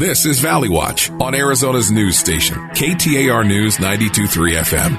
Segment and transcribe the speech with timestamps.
[0.00, 4.96] This is Valley Watch on Arizona's news station, KTAR News 923 FM.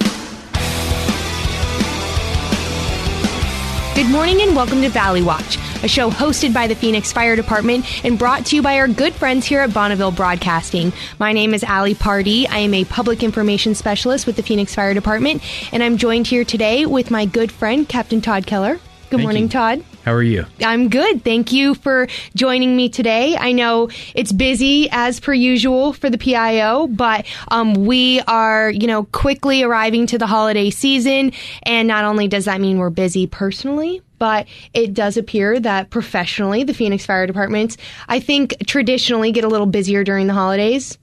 [3.96, 8.06] Good morning and welcome to Valley Watch, a show hosted by the Phoenix Fire Department
[8.06, 10.94] and brought to you by our good friends here at Bonneville Broadcasting.
[11.18, 12.46] My name is Allie Pardee.
[12.46, 15.42] I am a public information specialist with the Phoenix Fire Department,
[15.74, 18.80] and I'm joined here today with my good friend, Captain Todd Keller.
[19.12, 19.50] Good Thank morning, you.
[19.50, 19.84] Todd.
[20.06, 20.46] How are you?
[20.64, 21.22] I'm good.
[21.26, 23.36] Thank you for joining me today.
[23.36, 28.88] I know it's busy as per usual for the PIO, but um, we are, you
[28.88, 31.34] know, quickly arriving to the holiday season.
[31.64, 36.64] And not only does that mean we're busy personally, but it does appear that professionally,
[36.64, 37.76] the Phoenix Fire Department,
[38.08, 40.98] I think traditionally get a little busier during the holidays.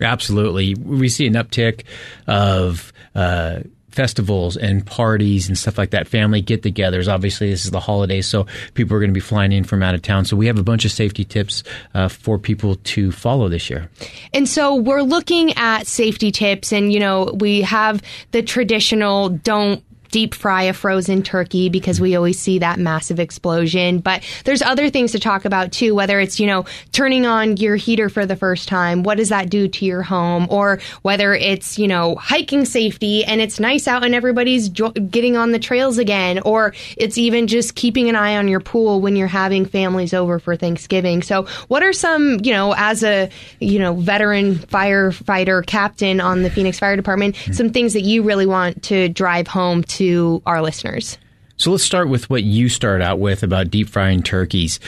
[0.00, 0.74] Absolutely.
[0.74, 1.84] We see an uptick
[2.26, 3.60] of uh,
[3.92, 7.12] festivals and parties and stuff like that, family get togethers.
[7.12, 9.94] Obviously, this is the holidays, so people are going to be flying in from out
[9.94, 10.24] of town.
[10.24, 11.62] So we have a bunch of safety tips
[11.94, 13.88] uh, for people to follow this year.
[14.32, 19.84] And so we're looking at safety tips, and you know, we have the traditional don't
[20.12, 23.98] deep fry a frozen turkey because we always see that massive explosion.
[23.98, 27.74] But there's other things to talk about too, whether it's, you know, turning on your
[27.74, 29.02] heater for the first time.
[29.02, 30.46] What does that do to your home?
[30.50, 35.36] Or whether it's, you know, hiking safety and it's nice out and everybody's jo- getting
[35.36, 36.40] on the trails again.
[36.40, 40.38] Or it's even just keeping an eye on your pool when you're having families over
[40.38, 41.22] for Thanksgiving.
[41.22, 46.50] So what are some, you know, as a, you know, veteran firefighter captain on the
[46.50, 47.52] Phoenix Fire Department, mm-hmm.
[47.54, 50.01] some things that you really want to drive home to
[50.46, 51.18] our listeners?
[51.56, 54.80] So let's start with what you started out with about deep frying turkeys.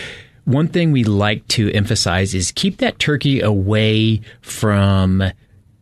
[0.44, 5.22] One thing we like to emphasize is keep that turkey away from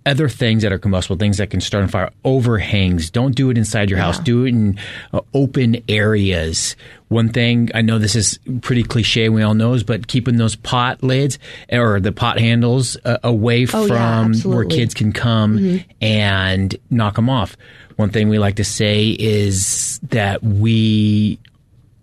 [0.05, 3.11] other things that are combustible, things that can start on fire, overhangs.
[3.11, 4.19] Don't do it inside your house.
[4.19, 4.78] Do it in
[5.12, 6.77] uh, open areas.
[7.08, 11.03] One thing I know this is pretty cliche, we all knows, but keeping those pot
[11.03, 11.39] lids
[11.70, 17.17] or the pot handles uh, away Oh, yeah, from where kids can come and knock
[17.17, 17.56] them off.
[17.97, 21.39] One thing we like to say is that we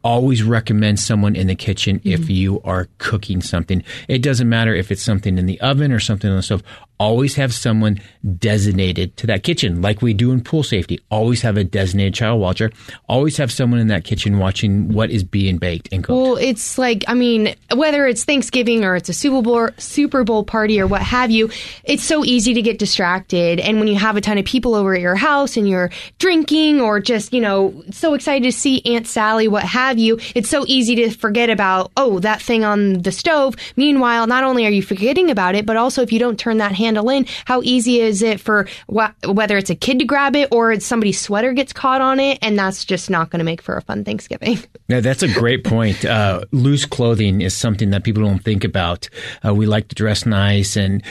[0.01, 3.83] always recommend someone in the kitchen if you are cooking something.
[4.07, 6.63] It doesn't matter if it's something in the oven or something on the stove.
[6.99, 8.01] Always have someone
[8.37, 10.99] designated to that kitchen, like we do in pool safety.
[11.09, 12.71] Always have a designated child watcher.
[13.07, 16.21] Always have someone in that kitchen watching what is being baked and cooked.
[16.21, 20.43] Well, it's like I mean, whether it's Thanksgiving or it's a Super Bowl Super Bowl
[20.43, 21.49] party or what have you,
[21.85, 23.61] it's so easy to get distracted.
[23.61, 26.81] And when you have a ton of people over at your house and you're drinking
[26.81, 30.65] or just you know so excited to see Aunt Sally, what have you, it's so
[30.67, 33.55] easy to forget about oh that thing on the stove.
[33.77, 36.73] Meanwhile, not only are you forgetting about it, but also if you don't turn that
[36.89, 40.49] handle in, how easy is it for wh- whether it's a kid to grab it
[40.51, 43.61] or it's somebody's sweater gets caught on it, and that's just not going to make
[43.61, 44.59] for a fun Thanksgiving.
[44.89, 46.03] Yeah, that's a great point.
[46.03, 49.07] Uh, loose clothing is something that people don't think about.
[49.45, 51.03] Uh, we like to dress nice and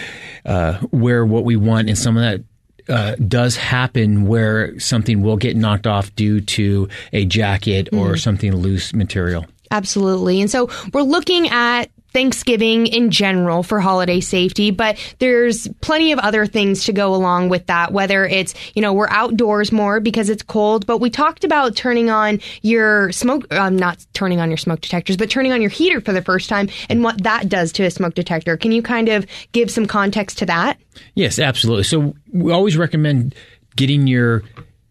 [0.45, 2.45] uh, wear what we want, and some of that.
[2.89, 8.57] Uh, does happen where something will get knocked off due to a jacket or something
[8.57, 9.45] loose material.
[9.71, 10.41] Absolutely.
[10.41, 16.19] And so we're looking at Thanksgiving in general for holiday safety, but there's plenty of
[16.19, 20.31] other things to go along with that, whether it's, you know, we're outdoors more because
[20.31, 24.57] it's cold, but we talked about turning on your smoke, um, not turning on your
[24.57, 27.73] smoke detectors, but turning on your heater for the first time and what that does
[27.73, 28.57] to a smoke detector.
[28.57, 30.79] Can you kind of give some context to that?
[31.15, 31.85] Yes, absolutely.
[31.85, 33.35] So we always recommend
[33.77, 34.43] getting your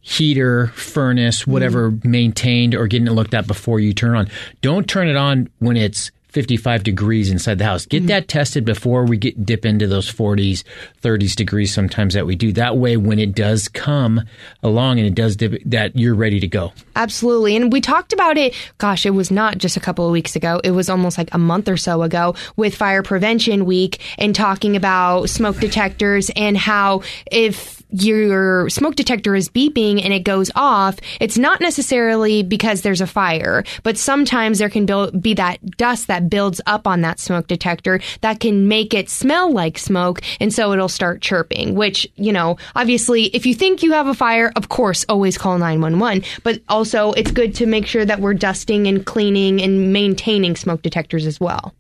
[0.02, 4.30] heater, furnace, whatever maintained or getting it looked at before you turn on.
[4.62, 7.88] Don't turn it on when it's 55 degrees inside the house.
[7.88, 8.08] Get mm.
[8.10, 10.64] that tested before we get dip into those 40s,
[11.02, 12.52] 30s degrees sometimes that we do.
[12.52, 14.22] That way when it does come
[14.62, 16.74] along and it does dip that you're ready to go.
[16.96, 17.56] Absolutely.
[17.56, 20.62] And we talked about it, gosh, it was not just a couple of weeks ago.
[20.64, 24.76] It was almost like a month or so ago with Fire Prevention Week and talking
[24.76, 30.98] about smoke detectors and how if your smoke detector is beeping and it goes off,
[31.20, 34.86] it's not necessarily because there's a fire, but sometimes there can
[35.20, 39.52] be that dust that builds up on that smoke detector that can make it smell
[39.52, 40.22] like smoke.
[40.40, 44.14] And so it'll start chirping, which, you know, obviously, if you think you have a
[44.14, 46.24] fire, of course, always call 911.
[46.44, 50.82] But also, it's good to make sure that we're dusting and cleaning and maintaining smoke
[50.82, 51.74] detectors as well.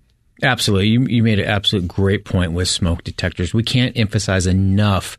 [0.44, 0.88] Absolutely.
[0.90, 3.54] You, you made an absolute great point with smoke detectors.
[3.54, 5.18] We can't emphasize enough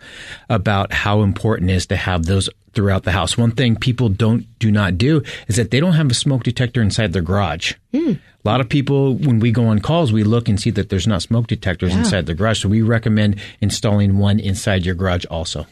[0.48, 3.36] about how important it is to have those throughout the house.
[3.36, 6.80] One thing people don't do not do is that they don't have a smoke detector
[6.80, 7.74] inside their garage.
[7.92, 8.12] Hmm.
[8.44, 11.06] A lot of people, when we go on calls, we look and see that there's
[11.06, 12.62] not smoke detectors inside the garage.
[12.62, 15.66] So we recommend installing one inside your garage also.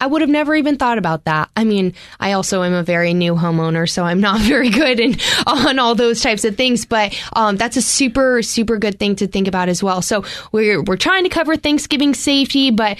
[0.00, 1.50] I would have never even thought about that.
[1.56, 5.16] I mean, I also am a very new homeowner, so I'm not very good in,
[5.46, 9.26] on all those types of things, but um, that's a super, super good thing to
[9.26, 10.02] think about as well.
[10.02, 12.98] So we're, we're trying to cover Thanksgiving safety, but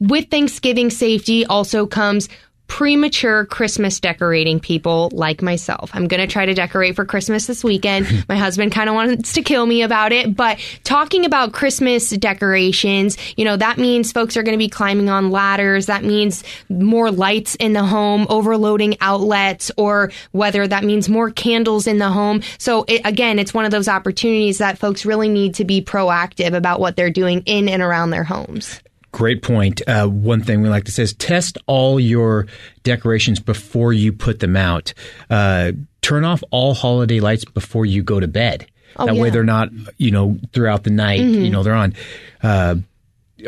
[0.00, 2.28] with Thanksgiving safety also comes
[2.70, 5.90] premature Christmas decorating people like myself.
[5.92, 8.24] I'm going to try to decorate for Christmas this weekend.
[8.28, 13.18] My husband kind of wants to kill me about it, but talking about Christmas decorations,
[13.36, 15.86] you know, that means folks are going to be climbing on ladders.
[15.86, 21.88] That means more lights in the home, overloading outlets, or whether that means more candles
[21.88, 22.40] in the home.
[22.58, 26.54] So it, again, it's one of those opportunities that folks really need to be proactive
[26.54, 28.80] about what they're doing in and around their homes.
[29.12, 29.82] Great point.
[29.88, 32.46] Uh, one thing we like to say is test all your
[32.84, 34.94] decorations before you put them out.
[35.28, 38.66] Uh, turn off all holiday lights before you go to bed.
[38.96, 39.68] Oh, that way they're not,
[39.98, 41.42] you know, throughout the night, Mm-hmm.
[41.42, 41.94] you know, they're on.
[42.42, 42.76] Uh,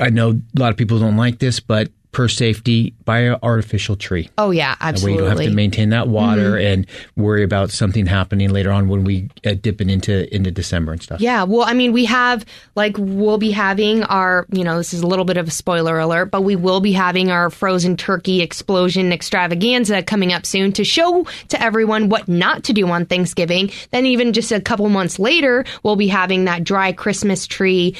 [0.00, 3.96] I know a lot of people don't like this, but per safety, buy an artificial
[3.96, 4.28] tree.
[4.36, 5.12] Oh yeah, That way absolutely.
[5.14, 6.86] you don't have to maintain that water and
[7.16, 11.02] worry about something happening later on when we uh, dip it into into December and
[11.02, 11.20] stuff.
[11.22, 12.44] Yeah, well, I mean, we have
[12.76, 15.98] like we'll be having our, you know, this is a little bit of a spoiler
[15.98, 20.84] alert, but we will be having our frozen turkey explosion extravaganza coming up soon to
[20.84, 23.70] show to everyone what not to do on Thanksgiving.
[23.90, 27.96] Then even just a couple months later, we'll be having that dry Christmas tree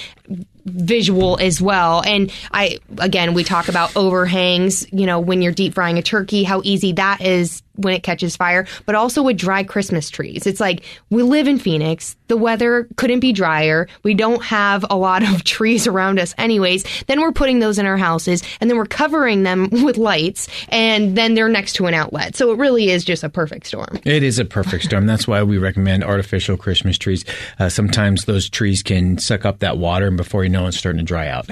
[0.65, 2.03] visual as well.
[2.05, 6.45] And I, again, we talk about overhangs, you know, when you're deep frying a turkey,
[6.45, 10.47] how easy that is when it catches fire, but also with dry Christmas trees.
[10.47, 12.17] It's like we live in Phoenix.
[12.29, 13.89] The weather couldn't be drier.
[14.03, 16.85] We don't have a lot of trees around us anyways.
[17.07, 21.17] Then we're putting those in our houses and then we're covering them with lights and
[21.17, 22.37] then they're next to an outlet.
[22.37, 24.01] So it really is just a perfect storm.
[24.05, 25.07] It is a perfect storm.
[25.07, 27.25] That's why we recommend artificial Christmas trees.
[27.59, 30.99] Uh, sometimes those trees can suck up that water, and before you know it's starting
[30.99, 31.49] to dry out.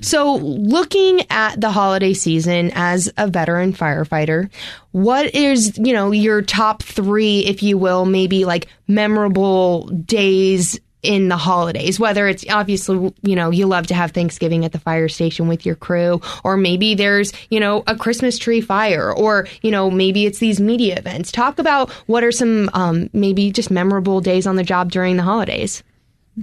[0.00, 4.50] So, looking at the holiday season as a veteran firefighter,
[4.92, 11.28] what is, you know, your top three, if you will, maybe like memorable days in
[11.28, 15.08] the holidays, whether it's obviously, you know, you love to have Thanksgiving at the fire
[15.08, 19.72] station with your crew, or maybe there's, you know, a Christmas tree fire, or, you
[19.72, 21.32] know, maybe it's these media events.
[21.32, 25.24] Talk about what are some, um, maybe just memorable days on the job during the
[25.24, 25.82] holidays.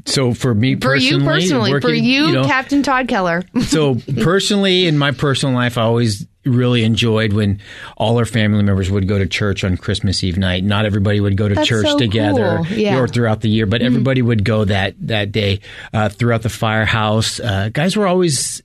[0.05, 3.43] So for me For you personally, for working, you, know, Captain Todd Keller.
[3.61, 7.59] so personally, in my personal life, I always really enjoyed when
[7.97, 10.63] all our family members would go to church on Christmas Eve night.
[10.63, 12.77] Not everybody would go to That's church so together cool.
[12.77, 12.93] Yeah.
[12.93, 13.03] Mm-hmm.
[13.03, 15.59] or throughout the year, but everybody would go that that day
[15.93, 17.39] uh, throughout the firehouse.
[17.39, 18.61] Uh, guys were always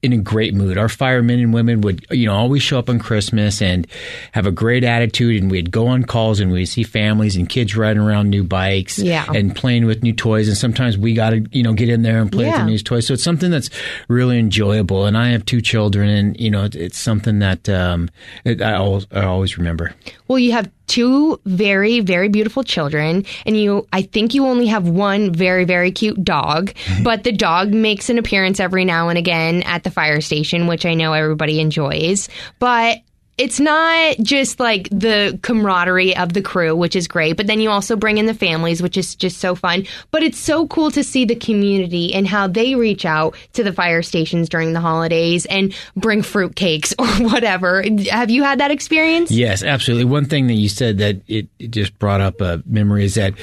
[0.00, 0.78] in a great mood.
[0.78, 3.84] Our firemen and women would, you know, always show up on Christmas and
[4.32, 5.42] have a great attitude.
[5.42, 8.98] And we'd go on calls and we'd see families and kids riding around new bikes
[9.00, 9.26] Yeah.
[9.34, 10.46] and playing with new toys.
[10.46, 12.78] And sometimes we got to, you know, get in there and play with the new
[12.78, 13.08] toys.
[13.08, 13.70] So it's something that's
[14.06, 15.06] really enjoyable.
[15.06, 18.08] And I have two children, and you know, it, it's something that um,
[18.44, 19.94] it, I, always, I always remember.
[20.28, 24.88] Well, you have two very, very beautiful children, and you, I think you only have
[24.88, 27.02] one very, very cute dog, mm-hmm.
[27.04, 30.84] but the dog makes an appearance every now and again at the fire station, which
[30.84, 32.28] I know everybody enjoys.
[32.58, 32.98] But
[33.38, 37.70] it's not just like the camaraderie of the crew, which is great, but then you
[37.70, 39.86] also bring in the families, which is just so fun.
[40.10, 43.72] But it's so cool to see the community and how they reach out to the
[43.72, 47.84] fire stations during the holidays and bring fruitcakes or whatever.
[48.10, 49.30] Have you had that experience?
[49.30, 50.04] Yes, absolutely.
[50.04, 53.34] One thing that you said that it, it just brought up a memory is that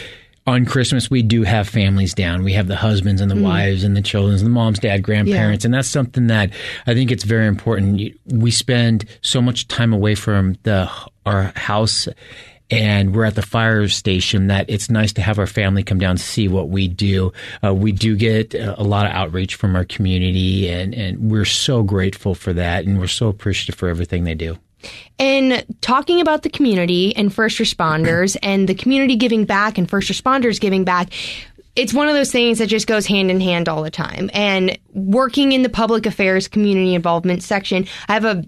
[0.47, 2.43] on Christmas we do have families down.
[2.43, 5.65] We have the husbands and the wives and the children, and the moms, dad, grandparents,
[5.65, 6.51] and that's something that
[6.85, 8.13] I think it's very important.
[8.25, 10.89] We spend so much time away from the
[11.25, 12.07] our house.
[12.71, 14.47] And we're at the fire station.
[14.47, 17.31] That it's nice to have our family come down to see what we do.
[17.63, 21.83] Uh, we do get a lot of outreach from our community, and, and we're so
[21.83, 24.57] grateful for that, and we're so appreciative for everything they do.
[25.17, 30.09] And talking about the community and first responders and the community giving back and first
[30.09, 31.09] responders giving back,
[31.75, 34.29] it's one of those things that just goes hand in hand all the time.
[34.33, 38.43] And working in the public affairs community involvement section, I have a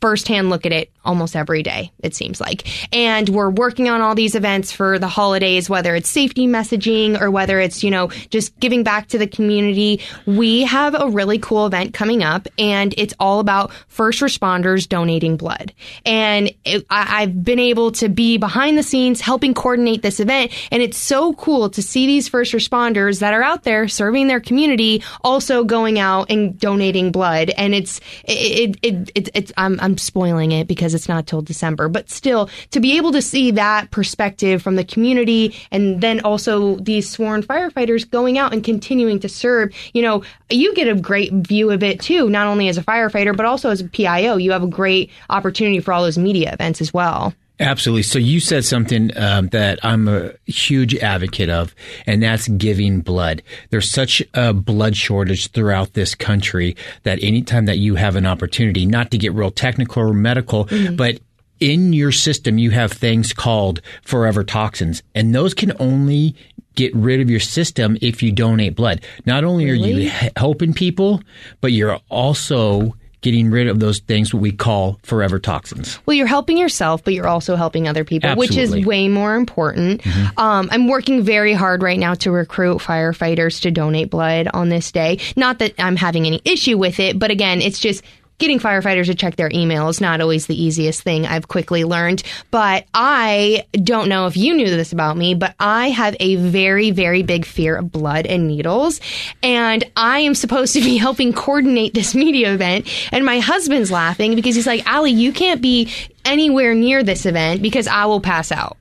[0.00, 2.66] firsthand look at it almost every day, it seems like.
[2.94, 7.30] And we're working on all these events for the holidays, whether it's safety messaging or
[7.30, 10.00] whether it's, you know, just giving back to the community.
[10.26, 15.36] We have a really cool event coming up and it's all about first responders donating
[15.36, 15.72] blood.
[16.04, 20.52] And it, I, I've been able to be behind the scenes helping coordinate this event.
[20.70, 24.40] And it's so cool to see these first responders that are out there serving their
[24.40, 27.50] community also going out and donating blood.
[27.50, 31.42] And it's, it, it, it, it it's, I'm, I'm spoiling it because it's not till
[31.42, 31.88] December.
[31.88, 36.76] But still, to be able to see that perspective from the community and then also
[36.76, 41.32] these sworn firefighters going out and continuing to serve, you know, you get a great
[41.32, 44.36] view of it too, not only as a firefighter, but also as a PIO.
[44.36, 47.32] You have a great opportunity for all those media events as well.
[47.58, 48.02] Absolutely.
[48.02, 51.74] So you said something um, that I'm a huge advocate of,
[52.06, 53.42] and that's giving blood.
[53.70, 58.84] There's such a blood shortage throughout this country that anytime that you have an opportunity,
[58.84, 60.96] not to get real technical or medical, mm-hmm.
[60.96, 61.18] but
[61.58, 66.36] in your system, you have things called forever toxins, and those can only
[66.74, 69.02] get rid of your system if you donate blood.
[69.24, 71.22] Not only are you helping people,
[71.62, 72.94] but you're also
[73.26, 75.98] getting rid of those things what we call forever toxins.
[76.06, 78.56] Well, you're helping yourself, but you're also helping other people, Absolutely.
[78.56, 80.02] which is way more important.
[80.02, 80.38] Mm-hmm.
[80.38, 84.92] Um, I'm working very hard right now to recruit firefighters to donate blood on this
[84.92, 85.18] day.
[85.34, 88.04] Not that I'm having any issue with it, but again, it's just
[88.38, 92.22] getting firefighters to check their email is not always the easiest thing I've quickly learned.
[92.50, 96.90] But I don't know if you knew this about me, but I have a very,
[96.90, 99.00] very big fear of blood and needles.
[99.42, 102.88] And I am supposed to be helping coordinate this media event.
[103.12, 105.92] And my husband's laughing because he's like, Allie, you can't be
[106.24, 108.76] anywhere near this event because I will pass out.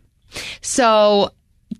[0.61, 1.31] So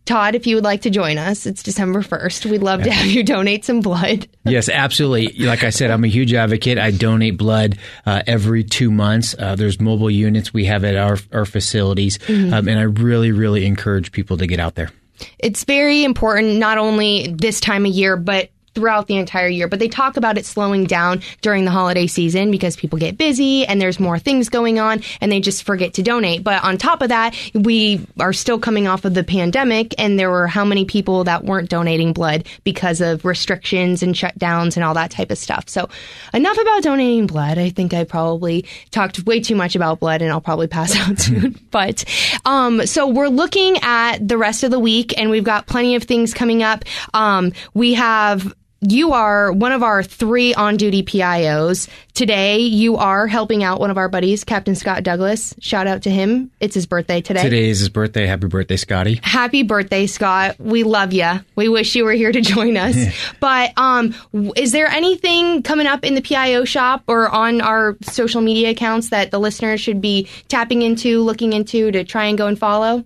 [0.05, 2.45] Todd, if you would like to join us, it's December 1st.
[2.45, 4.27] We'd love to have you donate some blood.
[4.45, 5.45] yes, absolutely.
[5.45, 6.77] Like I said, I'm a huge advocate.
[6.77, 9.35] I donate blood uh, every two months.
[9.37, 12.19] Uh, there's mobile units we have at our, our facilities.
[12.19, 12.53] Mm-hmm.
[12.53, 14.91] Um, and I really, really encourage people to get out there.
[15.39, 19.79] It's very important, not only this time of year, but throughout the entire year, but
[19.79, 23.81] they talk about it slowing down during the holiday season because people get busy and
[23.81, 26.43] there's more things going on and they just forget to donate.
[26.43, 30.29] But on top of that, we are still coming off of the pandemic and there
[30.29, 34.93] were how many people that weren't donating blood because of restrictions and shutdowns and all
[34.93, 35.69] that type of stuff.
[35.69, 35.89] So
[36.33, 37.57] enough about donating blood.
[37.57, 41.19] I think I probably talked way too much about blood and I'll probably pass out
[41.19, 41.57] soon.
[41.71, 42.03] but
[42.43, 46.03] um, so we're looking at the rest of the week and we've got plenty of
[46.03, 46.83] things coming up.
[47.13, 51.87] Um, we have you are one of our three on duty PIOs.
[52.13, 55.53] Today, you are helping out one of our buddies, Captain Scott Douglas.
[55.59, 56.51] Shout out to him.
[56.59, 57.43] It's his birthday today.
[57.43, 58.25] Today is his birthday.
[58.25, 59.19] Happy birthday, Scotty.
[59.21, 60.55] Happy birthday, Scott.
[60.59, 61.29] We love you.
[61.55, 62.95] We wish you were here to join us.
[63.39, 64.15] but um,
[64.55, 69.09] is there anything coming up in the PIO shop or on our social media accounts
[69.09, 73.03] that the listeners should be tapping into, looking into to try and go and follow?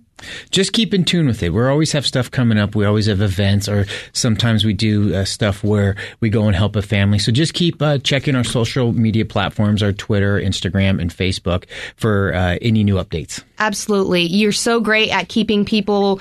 [0.50, 1.50] Just keep in tune with it.
[1.50, 2.74] We always have stuff coming up.
[2.74, 6.76] We always have events, or sometimes we do uh, stuff where we go and help
[6.76, 7.18] a family.
[7.18, 11.64] So just keep uh, checking our social media platforms, our Twitter, Instagram, and Facebook
[11.96, 13.42] for uh, any new updates.
[13.58, 14.22] Absolutely.
[14.22, 16.20] You're so great at keeping people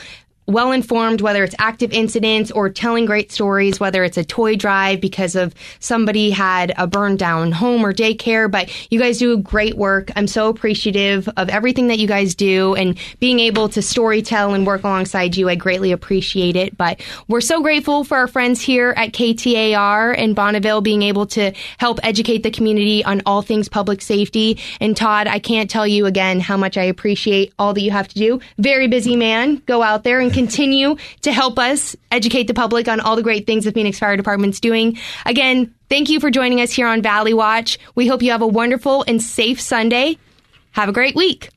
[0.50, 5.00] well informed, whether it's active incidents or telling great stories, whether it's a toy drive
[5.00, 8.50] because of somebody had a burned down home or daycare.
[8.50, 10.12] But you guys do great work.
[10.16, 14.54] I'm so appreciative of everything that you guys do and being able to story tell
[14.54, 15.50] and work alongside you.
[15.50, 16.76] I greatly appreciate it.
[16.78, 21.54] But we're so grateful for our friends here at KTAR and Bonneville being able to
[21.78, 24.60] help educate the community on all things public safety.
[24.80, 28.08] And Todd, I can't tell you again how much I appreciate all that you have
[28.08, 28.40] to do.
[28.58, 29.62] Very busy man.
[29.66, 33.46] Go out there and continue to help us educate the public on all the great
[33.46, 34.98] things the Phoenix Fire Department's doing.
[35.26, 37.78] Again, thank you for joining us here on Valley Watch.
[37.94, 40.18] We hope you have a wonderful and safe Sunday.
[40.72, 41.50] Have a great week.